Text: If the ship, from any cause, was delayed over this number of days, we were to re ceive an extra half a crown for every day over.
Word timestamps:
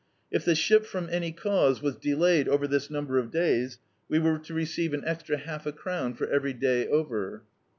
If 0.31 0.45
the 0.45 0.55
ship, 0.55 0.87
from 0.87 1.09
any 1.11 1.31
cause, 1.31 1.83
was 1.83 1.95
delayed 1.95 2.47
over 2.47 2.67
this 2.67 2.89
number 2.89 3.19
of 3.19 3.29
days, 3.29 3.77
we 4.09 4.17
were 4.17 4.39
to 4.39 4.53
re 4.55 4.65
ceive 4.65 4.93
an 4.95 5.03
extra 5.05 5.37
half 5.37 5.67
a 5.67 5.71
crown 5.71 6.15
for 6.15 6.25
every 6.27 6.53
day 6.53 6.87
over. 6.87 7.43